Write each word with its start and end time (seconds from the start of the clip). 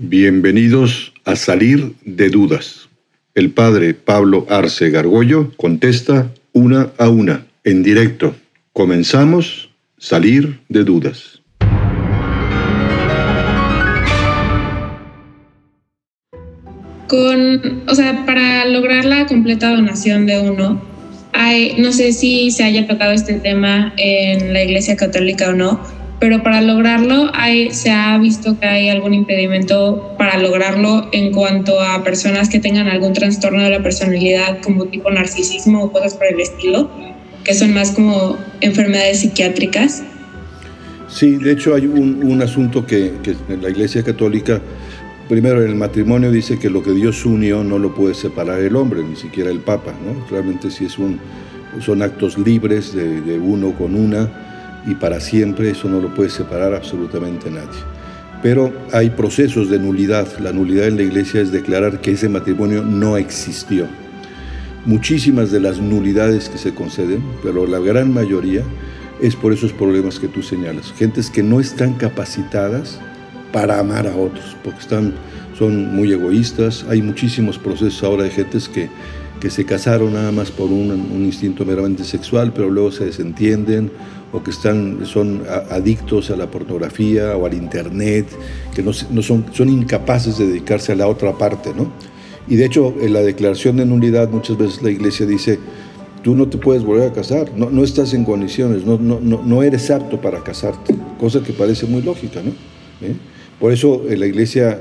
Bienvenidos 0.00 1.12
a 1.24 1.34
Salir 1.34 1.92
de 2.04 2.28
Dudas. 2.28 2.88
El 3.34 3.50
padre 3.50 3.94
Pablo 3.94 4.46
Arce 4.48 4.90
Gargollo 4.90 5.50
contesta 5.56 6.32
una 6.52 6.90
a 6.98 7.08
una, 7.08 7.48
en 7.64 7.82
directo. 7.82 8.36
Comenzamos 8.72 9.70
Salir 9.98 10.60
de 10.68 10.84
Dudas. 10.84 11.42
Con, 17.08 17.82
o 17.88 17.94
sea, 17.96 18.24
para 18.24 18.66
lograr 18.66 19.04
la 19.04 19.26
completa 19.26 19.72
donación 19.74 20.26
de 20.26 20.38
uno, 20.38 20.80
no 21.78 21.92
sé 21.92 22.12
si 22.12 22.52
se 22.52 22.62
haya 22.62 22.86
tocado 22.86 23.10
este 23.10 23.34
tema 23.34 23.92
en 23.96 24.52
la 24.52 24.62
Iglesia 24.62 24.94
Católica 24.94 25.48
o 25.48 25.54
no, 25.54 25.97
pero 26.20 26.42
para 26.42 26.60
lograrlo 26.60 27.30
se 27.70 27.90
ha 27.90 28.18
visto 28.18 28.58
que 28.58 28.66
hay 28.66 28.88
algún 28.88 29.14
impedimento 29.14 30.14
para 30.18 30.38
lograrlo 30.38 31.08
en 31.12 31.32
cuanto 31.32 31.80
a 31.80 32.02
personas 32.02 32.48
que 32.48 32.58
tengan 32.58 32.88
algún 32.88 33.12
trastorno 33.12 33.62
de 33.62 33.70
la 33.70 33.82
personalidad 33.82 34.60
como 34.62 34.86
tipo 34.86 35.10
narcisismo 35.10 35.84
o 35.84 35.92
cosas 35.92 36.14
por 36.14 36.26
el 36.26 36.40
estilo, 36.40 36.90
que 37.44 37.54
son 37.54 37.72
más 37.72 37.92
como 37.92 38.36
enfermedades 38.60 39.20
psiquiátricas. 39.20 40.02
Sí, 41.08 41.36
de 41.36 41.52
hecho 41.52 41.74
hay 41.74 41.86
un, 41.86 42.22
un 42.24 42.42
asunto 42.42 42.84
que, 42.84 43.12
en 43.48 43.62
la 43.62 43.70
Iglesia 43.70 44.02
Católica, 44.02 44.60
primero 45.28 45.62
en 45.62 45.70
el 45.70 45.76
matrimonio 45.76 46.32
dice 46.32 46.58
que 46.58 46.68
lo 46.68 46.82
que 46.82 46.90
Dios 46.92 47.24
unió 47.24 47.62
no 47.62 47.78
lo 47.78 47.94
puede 47.94 48.14
separar 48.14 48.60
el 48.60 48.74
hombre, 48.74 49.02
ni 49.04 49.16
siquiera 49.16 49.50
el 49.50 49.60
Papa, 49.60 49.94
¿no? 50.04 50.26
Realmente 50.28 50.70
si 50.70 50.84
es 50.84 50.98
un, 50.98 51.20
son 51.80 52.02
actos 52.02 52.36
libres 52.36 52.92
de 52.94 53.38
uno 53.38 53.72
con 53.72 53.94
una, 53.94 54.47
y 54.88 54.94
para 54.94 55.20
siempre, 55.20 55.70
eso 55.70 55.86
no 55.86 56.00
lo 56.00 56.14
puede 56.14 56.30
separar 56.30 56.74
absolutamente 56.74 57.50
nadie. 57.50 57.78
Pero 58.42 58.72
hay 58.90 59.10
procesos 59.10 59.68
de 59.68 59.78
nulidad. 59.78 60.26
La 60.38 60.50
nulidad 60.50 60.86
en 60.86 60.96
la 60.96 61.02
iglesia 61.02 61.42
es 61.42 61.52
declarar 61.52 62.00
que 62.00 62.12
ese 62.12 62.30
matrimonio 62.30 62.82
no 62.82 63.18
existió. 63.18 63.86
Muchísimas 64.86 65.50
de 65.50 65.60
las 65.60 65.78
nulidades 65.78 66.48
que 66.48 66.56
se 66.56 66.72
conceden, 66.72 67.22
pero 67.42 67.66
la 67.66 67.80
gran 67.80 68.14
mayoría 68.14 68.62
es 69.20 69.36
por 69.36 69.52
esos 69.52 69.74
problemas 69.74 70.18
que 70.18 70.28
tú 70.28 70.42
señalas. 70.42 70.94
Gentes 70.96 71.28
que 71.28 71.42
no 71.42 71.60
están 71.60 71.92
capacitadas 71.92 72.98
para 73.52 73.78
amar 73.78 74.06
a 74.06 74.16
otros, 74.16 74.56
porque 74.64 74.80
están, 74.80 75.12
son 75.58 75.94
muy 75.94 76.12
egoístas. 76.12 76.86
Hay 76.88 77.02
muchísimos 77.02 77.58
procesos 77.58 78.02
ahora 78.04 78.22
de 78.22 78.30
gentes 78.30 78.70
que, 78.70 78.88
que 79.40 79.50
se 79.50 79.64
casaron 79.64 80.14
nada 80.14 80.32
más 80.32 80.50
por 80.50 80.70
un, 80.70 80.90
un 80.90 81.24
instinto 81.24 81.64
meramente 81.64 82.04
sexual, 82.04 82.52
pero 82.52 82.70
luego 82.70 82.90
se 82.90 83.06
desentienden 83.06 83.90
o 84.32 84.42
que 84.42 84.50
están, 84.50 85.06
son 85.06 85.42
adictos 85.70 86.30
a 86.30 86.36
la 86.36 86.50
pornografía 86.50 87.36
o 87.36 87.46
al 87.46 87.54
internet, 87.54 88.26
que 88.74 88.82
no, 88.82 88.92
no, 89.10 89.22
son, 89.22 89.46
son 89.52 89.68
incapaces 89.70 90.38
de 90.38 90.46
dedicarse 90.46 90.92
a 90.92 90.96
la 90.96 91.06
otra 91.06 91.32
parte, 91.32 91.72
¿no? 91.74 91.90
Y 92.46 92.56
de 92.56 92.66
hecho, 92.66 92.94
en 93.00 93.12
la 93.12 93.20
declaración 93.20 93.76
de 93.76 93.86
nulidad 93.86 94.28
muchas 94.30 94.56
veces 94.56 94.82
la 94.82 94.90
iglesia 94.90 95.26
dice, 95.26 95.58
tú 96.22 96.34
no 96.34 96.48
te 96.48 96.58
puedes 96.58 96.82
volver 96.82 97.10
a 97.10 97.12
casar, 97.12 97.50
no, 97.56 97.70
no 97.70 97.84
estás 97.84 98.12
en 98.14 98.24
condiciones, 98.24 98.84
no, 98.84 98.98
no, 98.98 99.20
no, 99.20 99.62
eres 99.62 99.90
apto 99.90 100.20
para 100.20 100.42
casarte, 100.42 100.94
cosa 101.18 101.42
que 101.42 101.52
parece 101.52 101.86
muy 101.86 102.02
lógica, 102.02 102.40
¿no? 102.42 102.50
¿Eh? 103.06 103.14
Por 103.58 103.72
eso 103.72 104.02
en 104.08 104.20
la 104.20 104.26
iglesia, 104.26 104.80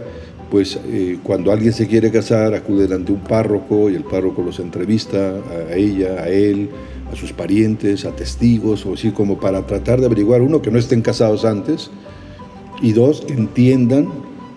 pues 0.49 0.79
eh, 0.85 1.17
cuando 1.23 1.51
alguien 1.51 1.73
se 1.73 1.87
quiere 1.87 2.11
casar, 2.11 2.53
acude 2.53 2.83
delante 2.83 3.11
un 3.11 3.19
párroco 3.19 3.89
y 3.89 3.95
el 3.95 4.03
párroco 4.03 4.41
los 4.41 4.59
entrevista 4.59 5.35
a 5.69 5.75
ella, 5.75 6.21
a 6.21 6.29
él, 6.29 6.69
a 7.11 7.15
sus 7.15 7.33
parientes, 7.33 8.05
a 8.05 8.15
testigos, 8.15 8.85
o 8.85 8.93
así 8.93 9.11
como 9.11 9.39
para 9.39 9.65
tratar 9.65 9.99
de 9.99 10.05
averiguar, 10.05 10.41
uno, 10.41 10.61
que 10.61 10.71
no 10.71 10.79
estén 10.79 11.01
casados 11.01 11.45
antes, 11.45 11.89
y 12.81 12.93
dos, 12.93 13.21
que 13.21 13.33
entiendan 13.33 14.09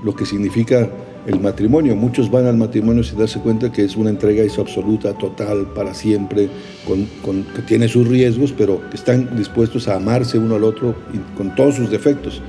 lo 0.05 0.15
que 0.15 0.27
significa 0.27 0.91
el 1.27 1.41
matrimonio. 1.41 1.97
Muchos 1.97 2.31
van 2.31 2.47
al 2.47 2.57
matrimonio 2.57 3.03
sin 3.03 3.19
darse 3.19 3.41
cuenta 3.41 3.71
que 3.71 3.85
es 3.85 3.97
una 3.97 4.11
entrega 4.11 4.43
eso 4.43 4.61
absoluta, 4.61 5.13
total, 5.15 5.69
para 5.75 5.95
siempre, 5.95 6.49
con, 6.87 7.45
que 7.55 7.63
tiene 7.63 7.89
sus 7.89 8.09
riesgos, 8.09 8.53
pero 8.57 8.81
que 8.91 8.97
están 8.97 9.37
dispuestos 9.37 9.89
a 9.89 9.97
amarse 9.97 10.39
uno 10.39 10.57
al 10.57 10.65
otro 10.65 10.95
con 11.37 11.55
todos 11.55 11.77
sus 11.77 11.91
defectos. 11.91 12.43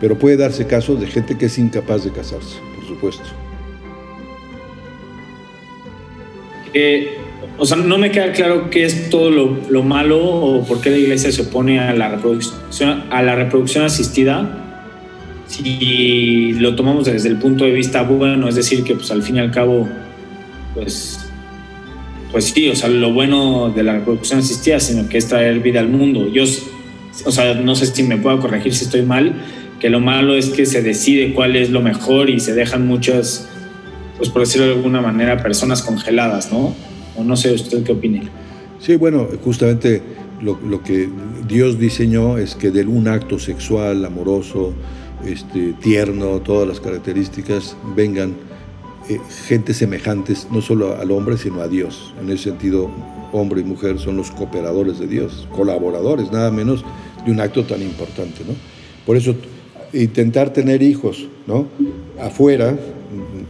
Pero 0.00 0.18
puede 0.18 0.36
darse 0.36 0.66
caso 0.66 0.96
de 0.96 1.06
gente 1.06 1.38
que 1.38 1.46
es 1.46 1.58
incapaz 1.58 2.04
de 2.04 2.10
casarse, 2.10 2.56
supuesto. 2.94 3.24
Eh, 6.74 7.18
o 7.58 7.66
sea, 7.66 7.76
no 7.76 7.98
me 7.98 8.10
queda 8.10 8.32
claro 8.32 8.70
qué 8.70 8.84
es 8.84 9.10
todo 9.10 9.30
lo, 9.30 9.58
lo, 9.68 9.82
malo 9.82 10.20
o 10.24 10.64
por 10.64 10.80
qué 10.80 10.90
la 10.90 10.96
iglesia 10.96 11.30
se 11.30 11.42
opone 11.42 11.78
a 11.78 11.92
la 11.92 12.08
reproducción, 12.08 13.04
a 13.10 13.22
la 13.22 13.34
reproducción 13.34 13.84
asistida. 13.84 14.58
Si 15.46 16.52
lo 16.54 16.74
tomamos 16.74 17.04
desde 17.04 17.28
el 17.28 17.36
punto 17.36 17.64
de 17.64 17.72
vista 17.72 18.02
bueno, 18.02 18.48
es 18.48 18.54
decir, 18.54 18.84
que 18.84 18.94
pues 18.94 19.10
al 19.10 19.22
fin 19.22 19.36
y 19.36 19.40
al 19.40 19.50
cabo, 19.50 19.86
pues, 20.74 21.30
pues 22.30 22.46
sí, 22.46 22.70
o 22.70 22.74
sea, 22.74 22.88
lo 22.88 23.12
bueno 23.12 23.70
de 23.74 23.82
la 23.82 23.94
reproducción 23.94 24.38
asistida, 24.38 24.80
sino 24.80 25.08
que 25.08 25.18
es 25.18 25.28
traer 25.28 25.60
vida 25.60 25.80
al 25.80 25.88
mundo. 25.88 26.28
Yo, 26.32 26.44
o 26.44 27.30
sea, 27.30 27.54
no 27.54 27.74
sé 27.74 27.86
si 27.86 28.02
me 28.02 28.16
puedo 28.16 28.40
corregir 28.40 28.74
si 28.74 28.84
estoy 28.84 29.02
mal, 29.02 29.34
que 29.82 29.90
lo 29.90 29.98
malo 29.98 30.36
es 30.36 30.50
que 30.50 30.64
se 30.64 30.80
decide 30.80 31.34
cuál 31.34 31.56
es 31.56 31.70
lo 31.70 31.82
mejor 31.82 32.30
y 32.30 32.38
se 32.38 32.54
dejan 32.54 32.86
muchas, 32.86 33.48
pues 34.16 34.30
por 34.30 34.42
decirlo 34.42 34.68
de 34.68 34.74
alguna 34.74 35.00
manera, 35.00 35.42
personas 35.42 35.82
congeladas, 35.82 36.52
¿no? 36.52 36.72
O 37.16 37.24
no 37.24 37.36
sé 37.36 37.52
usted 37.52 37.82
qué 37.82 37.90
opina. 37.90 38.22
Sí, 38.78 38.94
bueno, 38.94 39.26
justamente 39.42 40.00
lo, 40.40 40.84
que 40.84 41.08
Dios 41.48 41.80
diseñó 41.80 42.38
es 42.38 42.54
que 42.54 42.70
de 42.70 42.86
un 42.86 43.08
acto 43.08 43.40
sexual, 43.40 44.04
amoroso, 44.04 44.72
este, 45.26 45.72
tierno, 45.72 46.40
todas 46.42 46.68
las 46.68 46.78
características, 46.78 47.76
vengan 47.96 48.36
eh, 49.08 49.18
gente 49.48 49.74
semejantes, 49.74 50.46
no 50.52 50.62
solo 50.62 50.96
al 50.96 51.10
hombre, 51.10 51.36
sino 51.36 51.60
a 51.60 51.66
Dios. 51.66 52.14
En 52.20 52.30
ese 52.30 52.50
sentido, 52.50 52.88
hombre 53.32 53.62
y 53.62 53.64
mujer 53.64 53.98
son 53.98 54.16
los 54.16 54.30
cooperadores 54.30 55.00
de 55.00 55.08
Dios, 55.08 55.48
colaboradores, 55.50 56.30
nada 56.30 56.52
menos 56.52 56.84
de 57.26 57.32
un 57.32 57.40
acto 57.40 57.64
tan 57.64 57.82
importante. 57.82 58.44
¿no? 58.46 58.54
Por 59.04 59.16
eso, 59.16 59.34
intentar 59.92 60.52
tener 60.52 60.82
hijos 60.82 61.26
¿no? 61.46 61.66
afuera, 62.20 62.76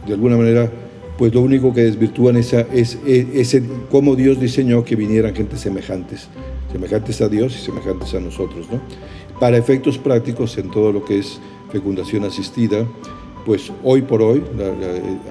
de 0.07 0.13
alguna 0.13 0.37
manera, 0.37 0.69
pues 1.17 1.33
lo 1.33 1.41
único 1.41 1.73
que 1.73 1.83
desvirtúan 1.83 2.37
esa, 2.37 2.61
es, 2.73 2.97
es, 3.05 3.53
es, 3.53 3.61
cómo 3.89 4.15
Dios 4.15 4.39
diseñó 4.39 4.83
que 4.83 4.95
vinieran 4.95 5.35
gente 5.35 5.57
semejantes, 5.57 6.27
semejantes 6.71 7.21
a 7.21 7.29
Dios 7.29 7.55
y 7.55 7.65
semejantes 7.65 8.13
a 8.13 8.19
nosotros. 8.19 8.67
¿no? 8.71 8.81
Para 9.39 9.57
efectos 9.57 9.97
prácticos 9.97 10.57
en 10.57 10.69
todo 10.71 10.91
lo 10.91 11.05
que 11.05 11.19
es 11.19 11.39
fecundación 11.71 12.23
asistida, 12.23 12.85
pues 13.45 13.71
hoy 13.83 14.01
por 14.01 14.21
hoy 14.21 14.41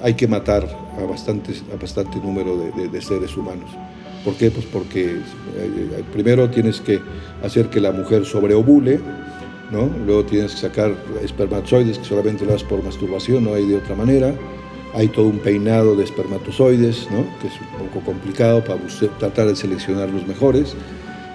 hay 0.03 0.13
que 0.13 0.27
matar 0.27 0.67
a, 0.99 1.03
bastantes, 1.03 1.63
a 1.73 1.81
bastante 1.81 2.17
número 2.19 2.57
de, 2.57 2.87
de, 2.87 3.01
seres 3.01 3.35
humanos. 3.35 3.69
¿Por 4.23 4.35
qué? 4.35 4.51
Pues 4.51 4.65
porque 4.65 5.05
eh, 5.05 6.03
primero 6.13 6.49
tienes 6.49 6.79
que 6.79 6.99
hacer 7.43 7.69
que 7.69 7.81
la 7.81 7.91
mujer 7.91 8.25
sobreovule, 8.25 8.99
¿no? 9.71 9.89
luego 10.05 10.25
tienes 10.25 10.53
que 10.53 10.61
sacar 10.61 10.95
espermatozoides 11.23 11.99
que 11.99 12.05
solamente 12.05 12.45
lo 12.45 12.53
haces 12.53 12.67
por 12.67 12.83
masturbación, 12.83 13.43
no 13.43 13.53
hay 13.53 13.67
de 13.67 13.77
otra 13.77 13.95
manera 13.95 14.33
hay 14.93 15.07
todo 15.07 15.25
un 15.25 15.39
peinado 15.39 15.95
de 15.95 16.03
espermatozoides, 16.03 17.07
¿no? 17.09 17.25
que 17.41 17.47
es 17.47 17.53
un 17.59 17.87
poco 17.87 18.05
complicado 18.05 18.63
para 18.63 18.75
usted 18.75 19.09
tratar 19.19 19.47
de 19.47 19.55
seleccionar 19.55 20.09
los 20.09 20.27
mejores. 20.27 20.75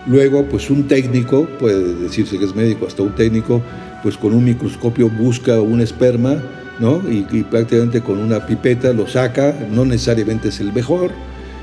Luego, 0.06 0.44
pues 0.44 0.70
un 0.70 0.86
técnico, 0.86 1.46
puede 1.58 1.94
decirse 1.94 2.38
que 2.38 2.44
es 2.44 2.54
médico, 2.54 2.86
hasta 2.86 3.02
un 3.02 3.14
técnico, 3.14 3.60
pues 4.02 4.16
con 4.16 4.32
un 4.32 4.44
microscopio 4.44 5.10
busca 5.10 5.60
un 5.60 5.80
esperma, 5.80 6.40
¿no? 6.78 7.02
Y, 7.10 7.22
prácticamente 7.42 8.00
con 8.00 8.18
una 8.18 8.46
pipeta 8.46 8.92
lo 8.92 9.08
saca, 9.08 9.54
no 9.70 9.84
necesariamente 9.84 10.48
es 10.48 10.60
el 10.60 10.72
mejor, 10.72 11.10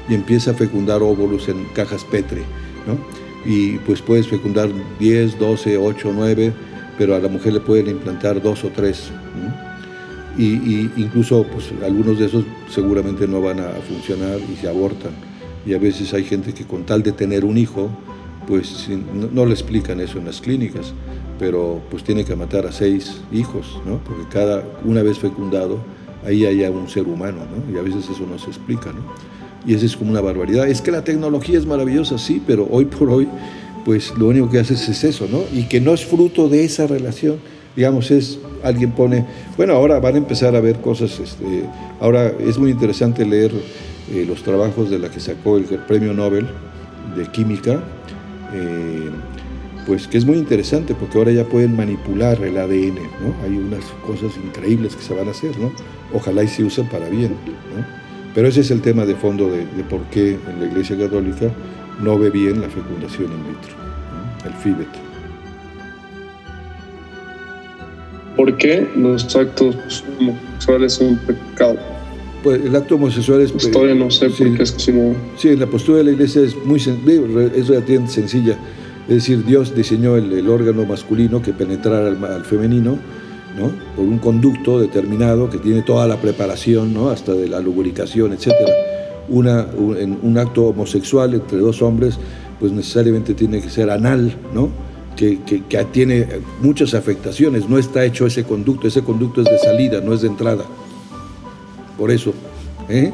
y 0.09 0.13
empieza 0.13 0.51
a 0.51 0.53
fecundar 0.53 1.01
óvulos 1.01 1.47
en 1.47 1.65
cajas 1.73 2.03
Petri, 2.03 2.41
¿no? 2.85 3.24
Y 3.45 3.77
pues 3.79 4.01
puedes 4.01 4.27
fecundar 4.27 4.69
10, 4.99 5.37
12, 5.37 5.77
8, 5.77 6.11
9, 6.13 6.53
pero 6.97 7.15
a 7.15 7.19
la 7.19 7.27
mujer 7.27 7.53
le 7.53 7.59
pueden 7.59 7.87
implantar 7.87 8.41
dos 8.41 8.63
o 8.63 8.69
tres. 8.69 9.11
¿no? 9.35 9.75
y, 10.37 10.91
incluso 10.97 11.43
pues, 11.43 11.71
algunos 11.83 12.19
de 12.19 12.25
esos 12.25 12.43
seguramente 12.69 13.27
no 13.27 13.41
van 13.41 13.59
a 13.59 13.69
funcionar 13.87 14.39
y 14.51 14.55
se 14.55 14.67
abortan. 14.67 15.11
Y 15.65 15.73
a 15.73 15.79
veces 15.79 16.13
hay 16.13 16.23
gente 16.23 16.53
que 16.53 16.65
con 16.65 16.85
tal 16.85 17.03
de 17.03 17.11
tener 17.11 17.45
un 17.45 17.57
hijo, 17.57 17.89
pues 18.47 18.89
no, 18.89 19.27
no 19.31 19.45
le 19.45 19.53
explican 19.53 19.99
eso 19.99 20.19
en 20.19 20.25
las 20.25 20.41
clínicas, 20.41 20.93
pero 21.39 21.81
pues 21.89 22.03
tiene 22.03 22.23
que 22.23 22.35
matar 22.35 22.65
a 22.67 22.71
seis 22.71 23.21
hijos, 23.31 23.79
¿no? 23.85 23.99
porque 24.03 24.23
cada, 24.29 24.63
una 24.83 25.01
vez 25.01 25.17
fecundado, 25.17 25.79
ahí 26.23 26.45
haya 26.45 26.69
un 26.69 26.87
ser 26.87 27.07
humano, 27.07 27.39
¿no? 27.45 27.73
y 27.73 27.79
a 27.79 27.81
veces 27.81 28.07
eso 28.09 28.25
no 28.29 28.37
se 28.37 28.47
explica. 28.47 28.91
¿no? 28.91 29.01
Y 29.65 29.73
eso 29.73 29.85
es 29.85 29.95
como 29.95 30.11
una 30.11 30.21
barbaridad. 30.21 30.67
Es 30.67 30.81
que 30.81 30.91
la 30.91 31.03
tecnología 31.03 31.57
es 31.57 31.65
maravillosa, 31.65 32.17
sí, 32.17 32.41
pero 32.45 32.67
hoy 32.69 32.85
por 32.85 33.09
hoy, 33.09 33.27
pues 33.83 34.13
lo 34.17 34.27
único 34.27 34.49
que 34.49 34.59
haces 34.59 34.87
es 34.89 35.03
eso, 35.03 35.27
¿no? 35.31 35.41
y 35.53 35.63
que 35.63 35.79
no 35.81 35.93
es 35.93 36.05
fruto 36.05 36.49
de 36.49 36.63
esa 36.63 36.87
relación 36.87 37.37
digamos, 37.75 38.09
es, 38.11 38.39
alguien 38.63 38.91
pone, 38.91 39.25
bueno, 39.57 39.73
ahora 39.73 39.99
van 39.99 40.15
a 40.15 40.17
empezar 40.17 40.55
a 40.55 40.61
ver 40.61 40.79
cosas, 40.79 41.19
este, 41.19 41.65
ahora 41.99 42.31
es 42.39 42.57
muy 42.57 42.71
interesante 42.71 43.25
leer 43.25 43.51
eh, 44.11 44.25
los 44.27 44.43
trabajos 44.43 44.89
de 44.89 44.99
la 44.99 45.09
que 45.09 45.19
sacó 45.19 45.57
el, 45.57 45.65
premio 45.65 46.13
Nobel 46.13 46.47
de 47.17 47.25
Química, 47.31 47.83
eh, 48.53 49.09
pues 49.85 50.07
que 50.07 50.17
es 50.17 50.25
muy 50.25 50.37
interesante 50.37 50.95
porque 50.95 51.17
ahora 51.17 51.31
ya 51.31 51.43
pueden 51.43 51.75
manipular 51.75 52.41
el 52.41 52.57
ADN, 52.57 52.95
¿no? 52.95 53.35
Hay 53.43 53.55
unas 53.55 53.83
cosas 54.05 54.31
increíbles 54.43 54.95
que 54.95 55.03
se 55.03 55.13
van 55.13 55.27
a 55.27 55.31
hacer, 55.31 55.55
¿no? 55.59 55.71
Ojalá 56.11 56.43
y 56.43 56.47
se 56.47 56.63
usen 56.63 56.87
para 56.87 57.07
bien, 57.09 57.35
¿no? 57.75 58.04
Pero 58.35 58.49
ese 58.49 58.59
es 58.59 58.69
el 58.69 58.81
tema 58.81 59.05
de 59.05 59.15
fondo 59.15 59.49
de, 59.49 59.63
por 59.89 60.01
qué 60.11 60.31
en 60.31 60.59
la 60.59 60.67
Iglesia 60.67 60.97
Católica 60.97 61.49
no 62.03 62.19
ve 62.19 62.29
bien 62.29 62.61
la 62.61 62.69
fecundación 62.69 63.31
in 63.31 63.47
vitro, 63.47 63.73
el 64.45 64.53
FIBET. 64.53 64.87
¿Por 68.35 68.57
qué 68.57 68.85
los 68.97 69.33
actos 69.33 70.03
homosexuales 70.19 70.93
son 70.93 71.17
pecado? 71.19 71.77
Pues 72.43 72.61
el 72.65 72.75
acto 72.75 72.95
homosexual 72.95 73.39
es... 73.39 73.53
Pues 73.53 73.71
todavía 73.71 73.95
no 73.95 74.11
sé 74.11 74.29
por 74.29 74.57
qué 74.57 74.63
es 74.63 74.73
como... 74.73 75.15
Sí, 75.37 75.55
la 75.55 75.67
postura 75.67 75.99
de 75.99 76.03
la 76.03 76.11
iglesia 76.11 76.41
es 76.41 76.57
muy 76.65 76.77
es 76.77 77.67
relativamente 77.69 78.11
sencilla. 78.11 78.59
Es 79.07 79.15
decir, 79.15 79.45
Dios 79.45 79.73
diseñó 79.73 80.17
el, 80.17 80.49
órgano 80.49 80.85
masculino 80.85 81.41
que 81.41 81.53
penetrara 81.53 82.09
al 82.09 82.43
femenino 82.43 82.99
por 83.95 84.05
un 84.05 84.19
conducto 84.19 84.79
determinado 84.79 85.49
que 85.49 85.57
tiene 85.57 85.81
toda 85.81 86.07
la 86.07 86.17
preparación, 86.17 86.93
¿no? 86.93 87.09
hasta 87.09 87.33
de 87.33 87.47
la 87.47 87.59
lubricación, 87.59 88.33
etc. 88.33 88.53
Una, 89.29 89.67
un, 89.77 90.19
un, 90.21 90.37
acto 90.37 90.65
homosexual 90.65 91.33
entre 91.33 91.57
dos 91.59 91.81
hombres, 91.81 92.19
pues 92.59 92.71
necesariamente 92.71 93.33
tiene 93.33 93.61
que 93.61 93.69
ser 93.69 93.89
anal, 93.89 94.35
¿no? 94.53 94.69
Que, 95.15 95.39
que, 95.43 95.61
tiene 95.91 96.27
muchas 96.61 96.93
afectaciones, 96.93 97.69
no 97.69 97.77
está 97.77 98.03
hecho 98.03 98.25
ese 98.25 98.43
conducto, 98.43 98.87
ese 98.87 99.01
conducto 99.01 99.41
es 99.41 99.47
de 99.49 99.57
salida, 99.59 100.01
no 100.01 100.13
es 100.13 100.21
de 100.21 100.27
entrada. 100.27 100.65
Por 101.97 102.11
eso, 102.11 102.33
¿eh? 102.89 103.13